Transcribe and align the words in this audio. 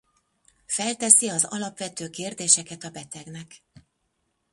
Felteszi 0.65 1.29
az 1.29 1.43
alapvető 1.45 2.09
kérdéseket 2.09 2.83
a 2.83 2.89
betegnek. 2.89 3.63